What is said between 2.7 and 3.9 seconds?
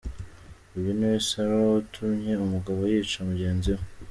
yica mugenzi we.